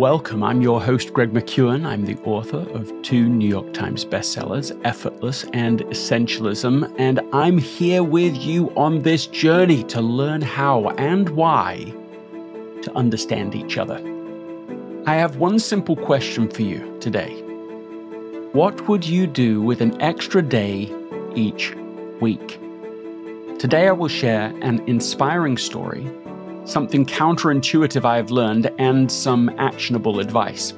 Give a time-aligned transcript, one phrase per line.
[0.00, 0.42] Welcome.
[0.42, 1.84] I'm your host, Greg McKeown.
[1.84, 8.02] I'm the author of two New York Times bestsellers, Effortless and Essentialism, and I'm here
[8.02, 11.92] with you on this journey to learn how and why
[12.80, 13.98] to understand each other.
[15.04, 17.34] I have one simple question for you today.
[18.52, 20.90] What would you do with an extra day
[21.34, 21.74] each
[22.22, 22.58] week?
[23.58, 26.10] Today, I will share an inspiring story
[26.70, 30.72] something counterintuitive I have learned, and some actionable advice.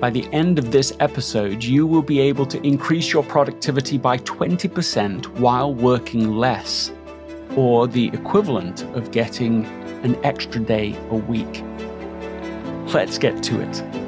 [0.00, 4.18] By the end of this episode, you will be able to increase your productivity by
[4.18, 6.92] 20% while working less,
[7.56, 9.64] or the equivalent of getting
[10.04, 11.64] an extra day a week.
[12.92, 14.05] Let's get to it.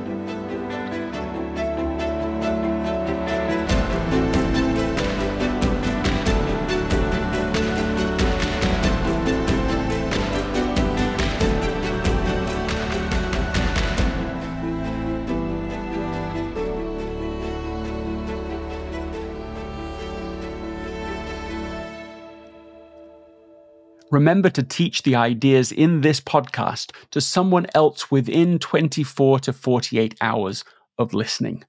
[24.10, 30.14] Remember to teach the ideas in this podcast to someone else within 24 to 48
[30.20, 30.64] hours
[30.98, 31.64] of listening.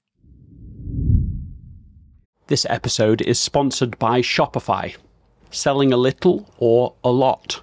[2.46, 4.96] This episode is sponsored by Shopify.
[5.50, 7.62] Selling a little or a lot.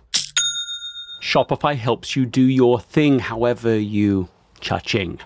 [1.21, 5.19] Shopify helps you do your thing however you cha-ching.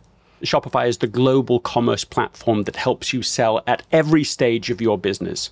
[0.43, 4.97] Shopify is the global commerce platform that helps you sell at every stage of your
[4.97, 5.51] business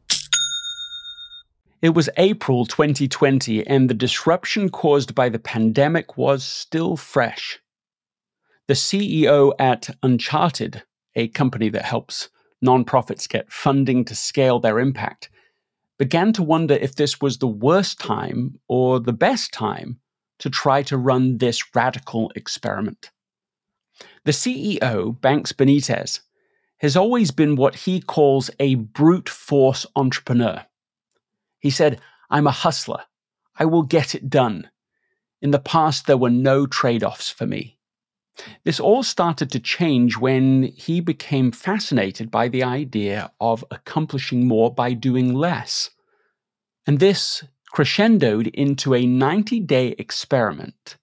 [1.81, 7.57] It was April 2020, and the disruption caused by the pandemic was still fresh.
[8.67, 10.83] The CEO at Uncharted,
[11.15, 12.29] a company that helps
[12.63, 15.31] nonprofits get funding to scale their impact,
[15.97, 19.99] began to wonder if this was the worst time or the best time
[20.37, 23.09] to try to run this radical experiment.
[24.25, 26.19] The CEO, Banks Benitez,
[26.77, 30.63] has always been what he calls a brute force entrepreneur.
[31.61, 33.03] He said, I'm a hustler.
[33.57, 34.69] I will get it done.
[35.41, 37.77] In the past, there were no trade offs for me.
[38.63, 44.73] This all started to change when he became fascinated by the idea of accomplishing more
[44.73, 45.91] by doing less.
[46.87, 50.97] And this crescendoed into a 90 day experiment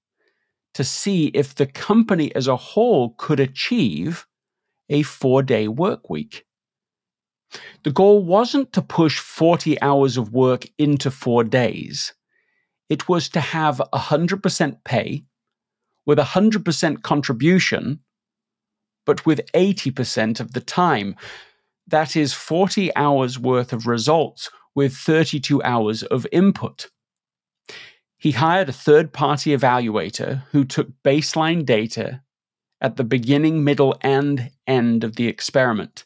[0.74, 4.26] to see if the company as a whole could achieve
[4.88, 6.44] a four day work week.
[7.84, 12.12] The goal wasn't to push 40 hours of work into four days.
[12.88, 15.22] It was to have 100% pay
[16.06, 18.00] with 100% contribution,
[19.04, 21.16] but with 80% of the time.
[21.86, 26.88] That is 40 hours worth of results with 32 hours of input.
[28.16, 32.22] He hired a third party evaluator who took baseline data
[32.80, 36.04] at the beginning, middle, and end of the experiment.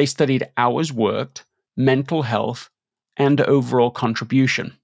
[0.00, 1.44] They studied hours worked,
[1.76, 2.70] mental health,
[3.18, 4.78] and overall contribution.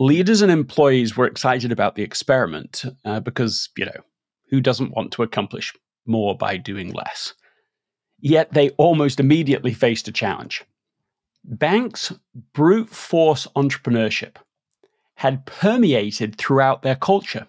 [0.00, 4.00] Leaders and employees were excited about the experiment uh, because, you know,
[4.50, 5.72] who doesn't want to accomplish
[6.06, 7.34] more by doing less?
[8.18, 10.64] Yet they almost immediately faced a challenge.
[11.44, 12.12] Banks'
[12.52, 14.38] brute force entrepreneurship
[15.14, 17.46] had permeated throughout their culture.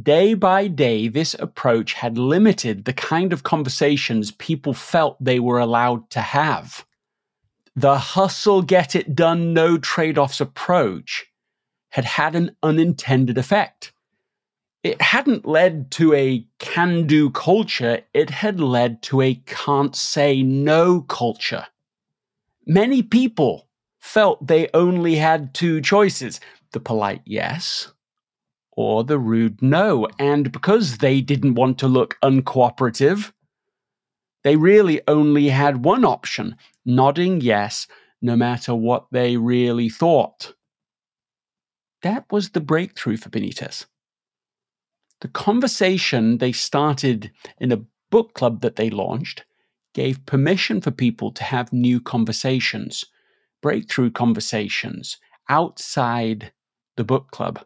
[0.00, 5.58] Day by day, this approach had limited the kind of conversations people felt they were
[5.58, 6.84] allowed to have.
[7.74, 11.26] The hustle, get it done, no trade offs approach
[11.90, 13.92] had had an unintended effect.
[14.84, 20.42] It hadn't led to a can do culture, it had led to a can't say
[20.42, 21.66] no culture.
[22.66, 23.68] Many people
[23.98, 26.40] felt they only had two choices
[26.72, 27.88] the polite yes
[28.78, 30.06] or the rude no.
[30.20, 33.32] And because they didn't want to look uncooperative,
[34.44, 36.54] they really only had one option
[36.84, 37.88] nodding yes,
[38.22, 40.54] no matter what they really thought.
[42.02, 43.86] That was the breakthrough for Benitez.
[45.22, 49.44] The conversation they started in a book club that they launched
[49.92, 53.04] gave permission for people to have new conversations,
[53.60, 55.16] breakthrough conversations
[55.48, 56.52] outside
[56.96, 57.58] the book club.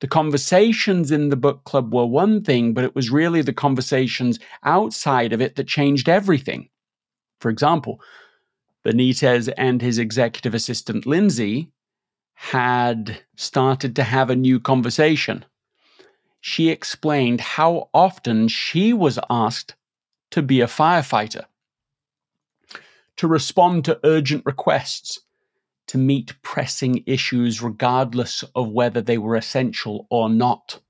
[0.00, 4.38] The conversations in the book club were one thing, but it was really the conversations
[4.62, 6.68] outside of it that changed everything.
[7.40, 8.00] For example,
[8.84, 11.70] Benitez and his executive assistant Lindsay
[12.34, 15.44] had started to have a new conversation
[16.46, 19.74] she explained how often she was asked
[20.30, 21.44] to be a firefighter,
[23.16, 25.18] to respond to urgent requests,
[25.88, 30.80] to meet pressing issues regardless of whether they were essential or not.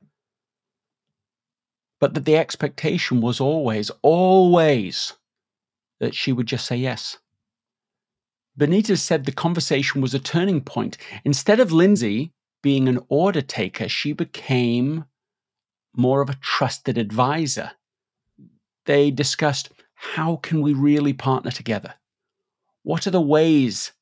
[2.01, 5.15] But that the expectation was always, always
[6.01, 7.19] that she would just say yes.
[8.59, 10.97] Benitez said the conversation was a turning point.
[11.25, 12.33] Instead of Lindsay
[12.63, 15.05] being an order taker, she became
[15.95, 17.73] more of a trusted advisor.
[18.87, 21.95] They discussed how can we really partner together?
[22.83, 23.93] What are the ways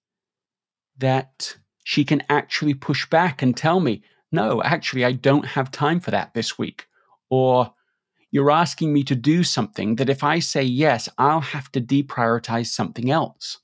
[0.98, 4.02] that she can actually push back and tell me,
[4.32, 6.86] no, actually, I don't have time for that this week?
[7.30, 7.72] Or
[8.30, 12.66] you're asking me to do something that if I say yes, I'll have to deprioritize
[12.66, 13.58] something else.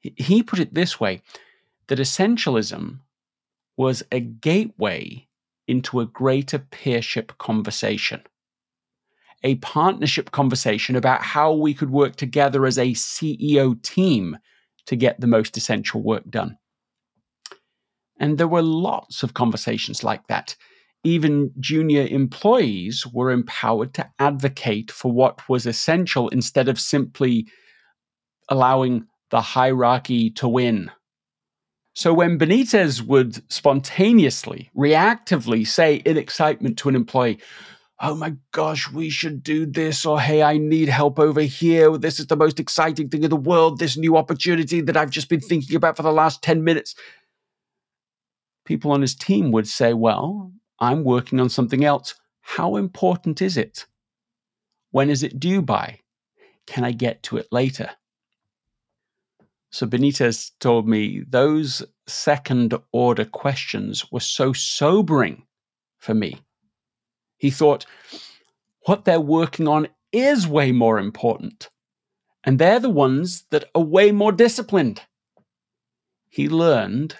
[0.00, 1.22] He put it this way
[1.86, 3.00] that essentialism
[3.76, 5.26] was a gateway
[5.66, 8.22] into a greater peership conversation.
[9.42, 14.36] A partnership conversation about how we could work together as a CEO team
[14.86, 16.56] to get the most essential work done.
[18.18, 20.54] And there were lots of conversations like that.
[21.02, 27.46] Even junior employees were empowered to advocate for what was essential instead of simply
[28.50, 30.90] allowing the hierarchy to win.
[31.94, 37.38] So when Benitez would spontaneously, reactively say in excitement to an employee,
[38.02, 41.98] Oh my gosh, we should do this, or hey, I need help over here.
[41.98, 45.28] This is the most exciting thing in the world, this new opportunity that I've just
[45.28, 46.94] been thinking about for the last 10 minutes.
[48.64, 52.14] People on his team would say, Well, I'm working on something else.
[52.40, 53.84] How important is it?
[54.92, 56.00] When is it due by?
[56.66, 57.90] Can I get to it later?
[59.70, 65.46] So Benitez told me those second order questions were so sobering
[65.98, 66.40] for me.
[67.40, 67.86] He thought,
[68.84, 71.70] what they're working on is way more important.
[72.44, 75.00] And they're the ones that are way more disciplined.
[76.28, 77.16] He learned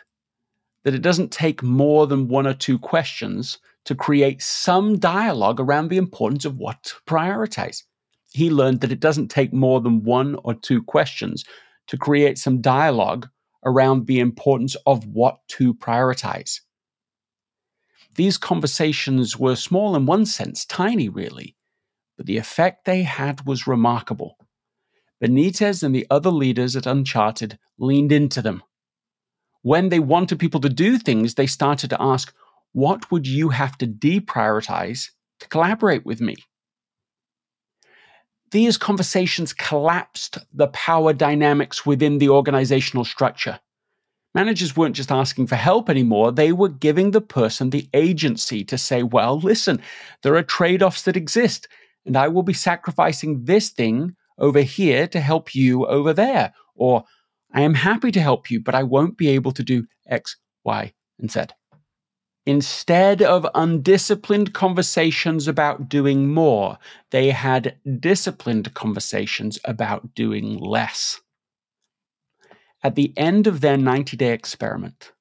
[0.85, 5.89] that it doesn't take more than one or two questions to create some dialogue around
[5.89, 7.83] the importance of what to prioritize.
[8.31, 11.47] He learned that it doesn't take more than one or two questions
[11.87, 13.27] to create some dialogue
[13.65, 16.61] around the importance of what to prioritize.
[18.21, 21.57] These conversations were small in one sense, tiny really,
[22.19, 24.37] but the effect they had was remarkable.
[25.23, 28.63] Benitez and the other leaders at Uncharted leaned into them.
[29.63, 32.35] When they wanted people to do things, they started to ask,
[32.73, 35.09] What would you have to deprioritize
[35.39, 36.37] to collaborate with me?
[38.51, 43.61] these conversations collapsed the power dynamics within the organizational structure.
[44.35, 48.79] Managers weren't just asking for help anymore, they were giving the person the agency to
[48.79, 49.81] say, well, listen,
[50.23, 51.67] there are trade offs that exist,
[52.07, 56.55] and I will be sacrificing this thing over here to help you over there.
[56.77, 57.05] Or
[57.53, 60.93] I am happy to help you, but I won't be able to do X, Y,
[61.19, 61.47] and Z.
[62.47, 66.79] Instead of undisciplined conversations about doing more,
[67.11, 71.21] they had disciplined conversations about doing less.
[72.83, 75.13] At the end of their 90 day experiment,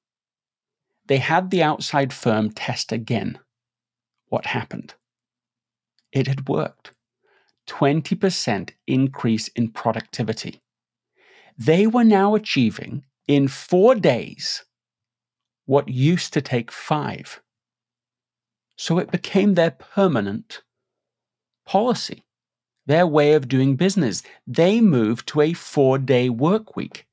[1.06, 3.38] they had the outside firm test again
[4.28, 4.94] what happened.
[6.12, 6.92] It had worked
[7.68, 10.60] 20% increase in productivity.
[11.58, 14.64] They were now achieving in four days
[15.66, 17.40] what used to take five.
[18.76, 20.62] So it became their permanent
[21.66, 22.24] policy,
[22.86, 24.22] their way of doing business.
[24.46, 27.06] They moved to a four day work week.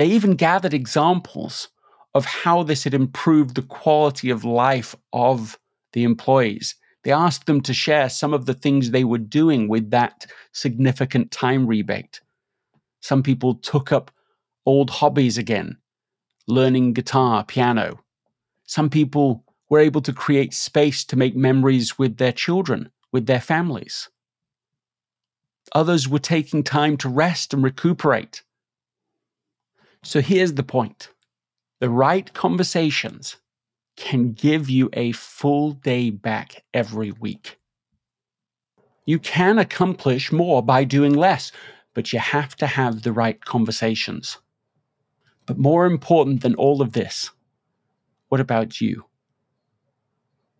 [0.00, 1.68] They even gathered examples
[2.14, 5.58] of how this had improved the quality of life of
[5.92, 6.74] the employees.
[7.02, 11.30] They asked them to share some of the things they were doing with that significant
[11.30, 12.22] time rebate.
[13.00, 14.10] Some people took up
[14.64, 15.76] old hobbies again,
[16.48, 18.02] learning guitar, piano.
[18.64, 23.38] Some people were able to create space to make memories with their children, with their
[23.38, 24.08] families.
[25.74, 28.42] Others were taking time to rest and recuperate.
[30.02, 31.10] So here's the point
[31.80, 33.36] the right conversations
[33.96, 37.58] can give you a full day back every week.
[39.04, 41.52] You can accomplish more by doing less,
[41.94, 44.38] but you have to have the right conversations.
[45.46, 47.30] But more important than all of this,
[48.28, 49.04] what about you?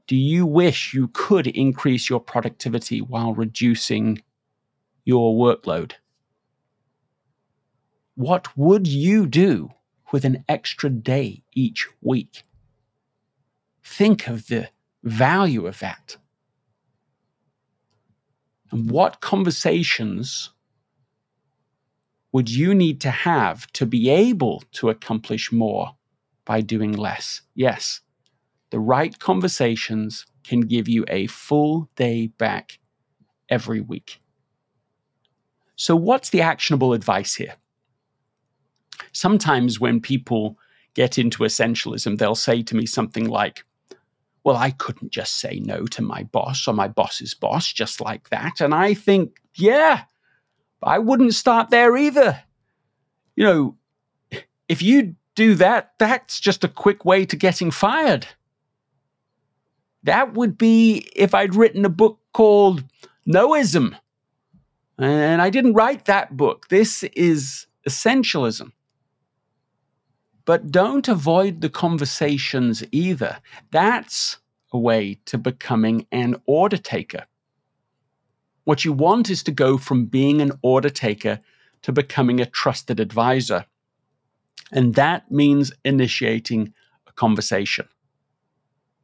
[0.07, 4.21] Do you wish you could increase your productivity while reducing
[5.05, 5.93] your workload?
[8.15, 9.71] What would you do
[10.13, 12.43] with an extra day each week?
[13.83, 14.69] Think of the
[15.03, 16.17] value of that.
[18.71, 20.51] And what conversations
[22.33, 25.97] would you need to have to be able to accomplish more
[26.45, 27.43] by doing less?
[27.55, 28.01] Yes,
[28.71, 32.79] the right conversations can give you a full day back
[33.49, 34.21] every week.
[35.75, 37.55] So, what's the actionable advice here?
[39.13, 40.59] Sometimes when people
[40.95, 43.65] get into essentialism, they'll say to me something like,
[44.45, 48.31] Well, I couldn't just say no to my boss or my boss's boss just like
[48.31, 48.61] that.
[48.61, 50.05] And I think, Yeah,
[50.83, 52.43] I wouldn't start there either.
[53.37, 53.77] You know,
[54.69, 58.27] if you do that, that's just a quick way to getting fired.
[60.03, 62.85] That would be if I'd written a book called
[63.27, 63.97] Noism.
[64.99, 66.69] And I didn't write that book.
[66.69, 68.73] This is essentialism.
[70.45, 73.39] But don't avoid the conversations either.
[73.71, 74.39] That's
[74.73, 77.27] a way to becoming an order taker.
[78.65, 81.41] What you want is to go from being an order taker
[81.83, 83.67] to becoming a trusted advisor.
[84.71, 86.73] And that means initiating
[87.07, 87.89] a conversation.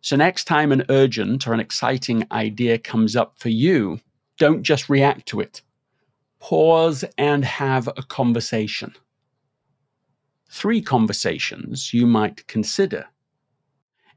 [0.00, 3.99] So, next time an urgent or an exciting idea comes up for you,
[4.38, 5.62] don't just react to it.
[6.38, 8.95] Pause and have a conversation.
[10.49, 13.07] Three conversations you might consider.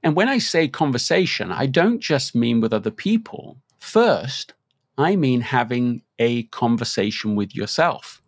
[0.03, 3.57] And when I say conversation, I don't just mean with other people.
[3.79, 4.53] First,
[4.97, 8.21] I mean having a conversation with yourself.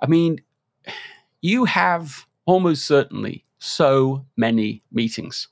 [0.00, 0.40] I mean,
[1.42, 5.48] you have almost certainly so many meetings.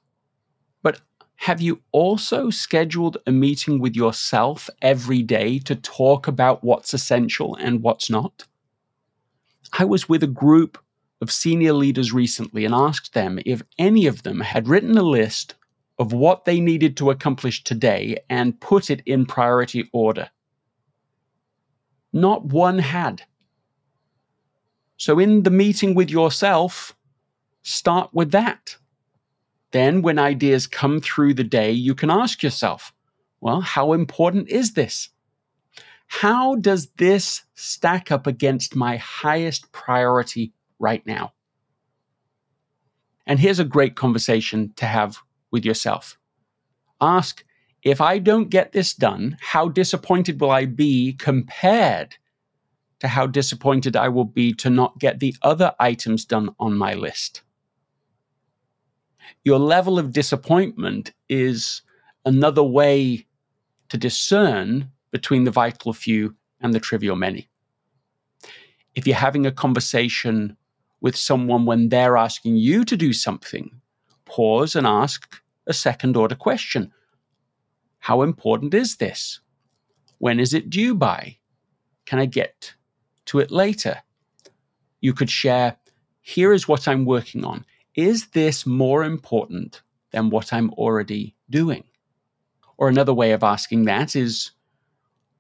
[0.83, 1.01] But
[1.37, 7.55] have you also scheduled a meeting with yourself every day to talk about what's essential
[7.57, 8.45] and what's not?
[9.73, 10.79] I was with a group
[11.21, 15.55] of senior leaders recently and asked them if any of them had written a list
[15.99, 20.29] of what they needed to accomplish today and put it in priority order.
[22.13, 23.23] Not one had.
[24.97, 26.97] So, in the meeting with yourself,
[27.63, 28.77] start with that.
[29.73, 32.93] Then, when ideas come through the day, you can ask yourself,
[33.41, 35.11] well, how important is this?
[36.07, 41.33] How does this stack up against my highest priority right now?
[43.27, 45.19] And here's a great conversation to have
[45.51, 46.19] with yourself.
[47.01, 47.45] Ask,
[47.83, 52.17] if I don't get this done, how disappointed will I be compared
[53.01, 56.95] to how disappointed I will be to not get the other items done on my
[56.95, 57.43] list?
[59.45, 61.83] Your level of disappointment is
[62.25, 63.27] another way
[63.91, 67.49] to discern between the vital few and the trivial many.
[68.95, 70.57] If you're having a conversation
[71.05, 73.71] with someone when they're asking you to do something,
[74.25, 76.91] pause and ask a second order question
[77.99, 79.41] How important is this?
[80.17, 81.37] When is it due by?
[82.07, 82.75] Can I get
[83.27, 83.99] to it later?
[85.03, 85.77] You could share
[86.23, 87.67] Here is what I'm working on.
[87.95, 91.85] Is this more important than what I'm already doing?
[92.79, 94.53] Or another way of asking that is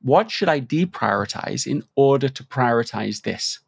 [0.02, 3.61] What should I deprioritize in order to prioritize this?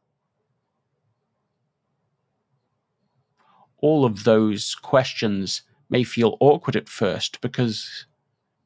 [3.87, 8.07] All of those questions may feel awkward at first because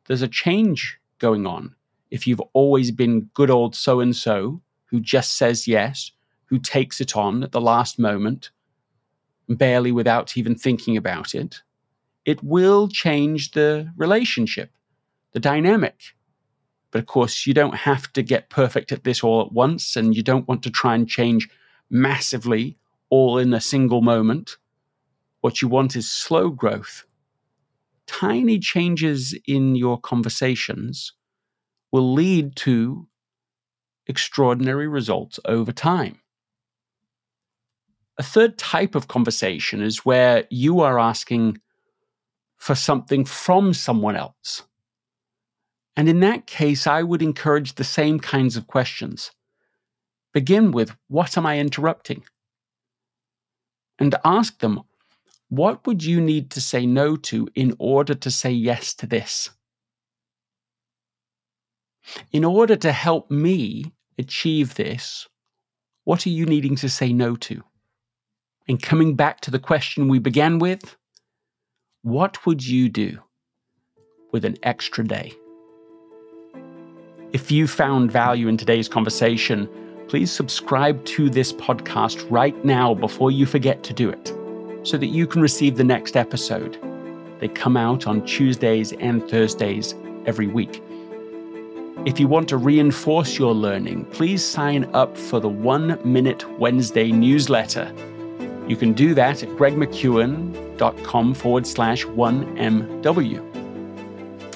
[0.07, 1.75] there's a change going on.
[2.11, 6.11] If you've always been good old so and so who just says yes,
[6.47, 8.51] who takes it on at the last moment,
[9.47, 11.61] barely without even thinking about it,
[12.25, 14.71] it will change the relationship,
[15.33, 16.01] the dynamic.
[16.93, 20.17] But of course, you don't have to get perfect at this all at once, and
[20.17, 21.47] you don't want to try and change
[21.91, 22.79] massively
[23.11, 24.57] all in a single moment.
[25.41, 27.05] What you want is slow growth.
[28.07, 31.13] Tiny changes in your conversations
[31.93, 33.09] will lead to
[34.07, 36.19] extraordinary results over time.
[38.19, 41.59] A third type of conversation is where you are asking
[42.59, 44.65] for something from someone else.
[45.97, 49.31] And in that case, I would encourage the same kinds of questions.
[50.35, 52.25] Begin with, What am I interrupting?
[53.99, 54.83] And ask them,
[55.51, 59.51] What would you need to say no to in order to say yes to this?
[62.31, 65.29] In order to help me achieve this,
[66.05, 67.63] what are you needing to say no to?
[68.69, 70.97] And coming back to the question we began with,
[72.03, 73.19] what would you do
[74.31, 75.33] with an extra day?
[77.33, 79.69] If you found value in today's conversation,
[80.07, 84.40] please subscribe to this podcast right now before you forget to do it
[84.83, 86.79] so that you can receive the next episode.
[87.41, 89.95] They come out on Tuesdays and Thursdays
[90.27, 90.83] every week.
[92.07, 97.13] If you want to reinforce your learning, please sign up for the One Minute Wednesday
[97.13, 97.95] newsletter.
[98.67, 103.51] You can do that at gregmckeown.com forward slash 1MW.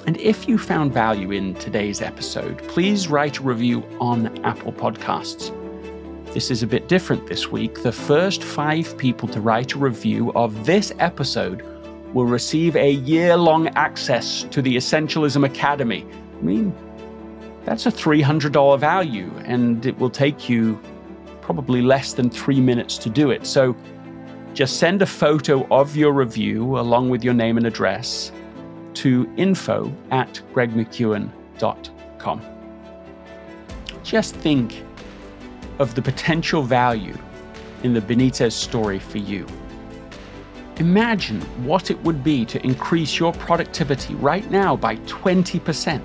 [0.06, 5.50] And if you found value in today's episode, please write a review on Apple Podcasts.
[6.34, 7.84] This is a bit different this week.
[7.84, 11.62] The first five people to write a review of this episode
[12.12, 16.04] will receive a year long access to the Essentialism Academy.
[16.36, 16.74] I mean,
[17.64, 20.80] that's a $300 value, and it will take you
[21.40, 23.46] probably less than three minutes to do it.
[23.46, 23.76] So
[24.54, 28.32] just send a photo of your review along with your name and address
[28.94, 32.40] to info at gregmckeown.com.
[34.02, 34.82] Just think
[35.78, 37.16] of the potential value
[37.82, 39.46] in the Benitez story for you.
[40.76, 46.02] Imagine what it would be to increase your productivity right now by 20%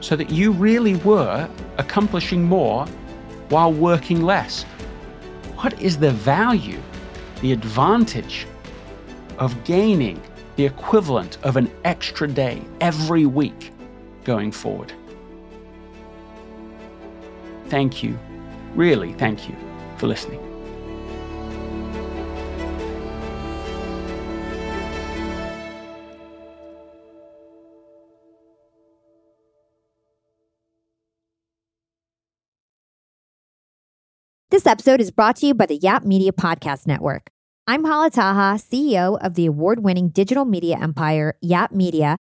[0.00, 2.86] so that you really were accomplishing more
[3.48, 4.62] while working less.
[5.56, 6.80] What is the value,
[7.40, 8.46] the advantage
[9.38, 10.20] of gaining
[10.56, 13.72] the equivalent of an extra day every week
[14.24, 14.92] going forward.
[17.68, 18.18] Thank you,
[18.74, 19.56] really thank you
[19.96, 20.40] for listening.
[34.50, 37.30] This episode is brought to you by the Yap Media Podcast Network.
[37.66, 42.16] I'm Hala Taha, CEO of the award winning digital media empire, Yap Media,